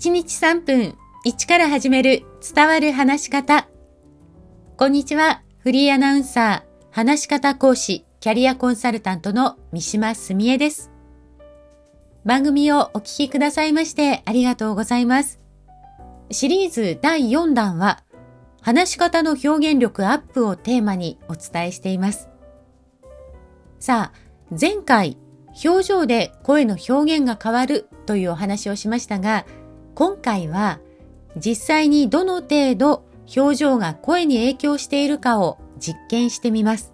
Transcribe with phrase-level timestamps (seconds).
[0.00, 2.22] 1日3分1から始める
[2.54, 3.68] 伝わる話し方。
[4.78, 5.42] こんにちは。
[5.58, 10.90] フリーアナウンサー、話し方講師、キャリアコンサルタントの三島澄江です。
[12.24, 15.38] 番組をお聞きくださいましてありがとうございます。
[16.30, 18.02] シリーズ第4弾は、
[18.62, 22.30] 話し方の表現力アップをテーマにお伝えしています。
[23.78, 24.18] さあ、
[24.58, 25.18] 前回、
[25.62, 29.44] 表情で声の表現が変わるというお話をしましたが、
[29.94, 30.80] 今回は
[31.36, 33.04] 実際にどの程度
[33.36, 36.92] 表情が声に影響しているかを実験してみます。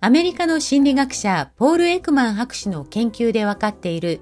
[0.00, 4.20] アメリカの心理学者ポール・エクマン博士の研究で分かっている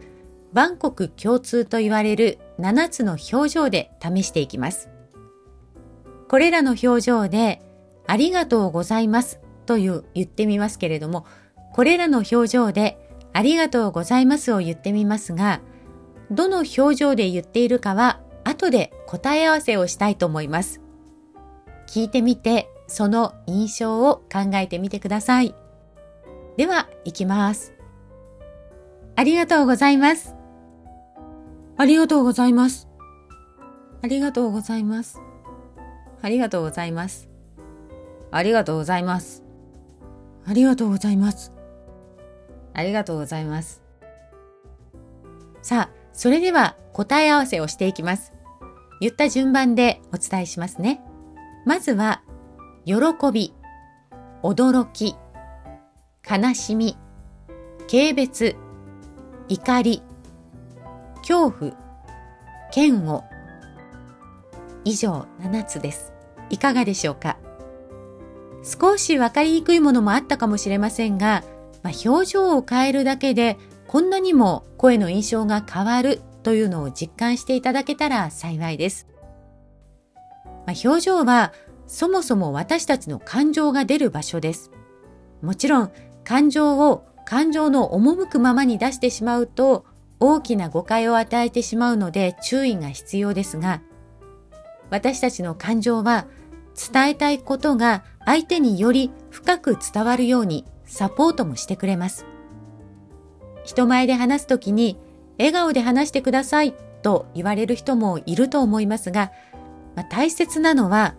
[0.52, 4.90] 万国共通と言われる7つの表情で試していきます。
[6.28, 7.62] これらの表情で
[8.06, 11.24] ありがとうございますという言ってみますけれども、
[11.72, 12.98] これらの表情で
[13.32, 15.60] ありがとうございますを言ってみますが、
[16.30, 20.80] どの表情で言っているかは後で答え合わせをしたいと思います。
[21.86, 25.54] 聞いてみて、その印象を考えてみてください。
[26.56, 27.74] では、行きます。
[29.16, 30.34] ありがとうございます。
[31.76, 32.88] ありがとうございます。
[34.02, 35.20] ありがとうございます。
[36.22, 37.30] ありがとうございます。
[38.30, 39.42] ありがとうございます。
[40.46, 41.52] ありがとうございます。
[42.72, 43.82] ありがとうございます。
[45.62, 48.34] さあ、それでは答え合わせをしていきます。
[49.00, 51.00] 言った順番でお伝えしますね。
[51.64, 52.20] まずは、
[52.84, 52.96] 喜
[53.32, 53.54] び、
[54.42, 55.16] 驚き、
[56.30, 56.98] 悲しみ、
[57.90, 58.54] 軽蔑、
[59.48, 60.02] 怒り、
[61.26, 61.72] 恐怖、
[62.76, 63.24] 嫌悪。
[64.84, 66.12] 以上7つです。
[66.50, 67.38] いかがでしょうか？
[68.62, 71.44] 少しわかりにくいものもあったかもしれませんが、
[71.82, 73.56] まあ、表情を変えるだけで
[73.90, 79.08] こんなにも声の印象が変わるというのを実感していただけたら幸いです。
[80.64, 81.52] まあ、表情は
[81.88, 84.70] そもそも私たちの感情が出る場所です。
[85.42, 85.92] もちろん
[86.22, 89.84] 感情を感情の赴くままに出してしまうと
[90.20, 93.82] 大きな誤解を与えてしまうので注意が必要ですが、
[94.90, 96.28] 私たちの感情は
[96.92, 102.24] 伝えたいことが相手により深く伝わるようにサポートもしてくれます。
[103.64, 104.98] 人前で話すときに
[105.38, 109.32] 笑顔で話してくださいと言われる人もいると思いますが、
[109.96, 111.14] まあ、大切なのは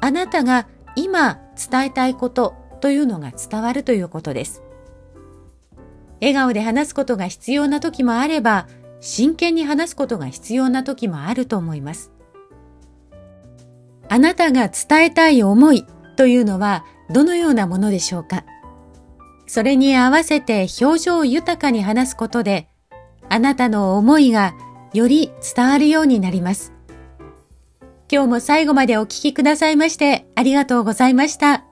[0.00, 1.38] あなたが今
[1.70, 4.62] 伝えたいことというのが伝わるということです。
[6.20, 8.66] 笑顔で話すことが必要な時もあれば、
[9.00, 12.10] 真剣に話すことが必要な時もあると思います。
[14.08, 15.84] あなたが伝えたい思い
[16.16, 18.44] というのはどのようなものでしょうか？
[19.48, 22.68] それに合わせて表情豊かに話すことで、
[23.28, 24.54] あなたの思いが
[24.92, 26.72] より伝わるようになります。
[28.10, 31.67] 今日も最後までお聴きくださいましてありがとうございました。